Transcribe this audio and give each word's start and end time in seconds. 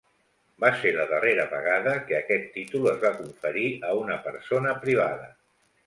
Va 0.61 0.69
ser 0.77 0.93
la 0.95 1.05
darrera 1.11 1.45
vegada 1.51 1.93
que 2.09 2.17
aquest 2.21 2.49
títol 2.57 2.91
es 2.95 2.99
va 3.07 3.15
conferir 3.21 3.71
a 3.93 3.97
una 4.05 4.21
persona 4.29 4.79
privada. 4.89 5.35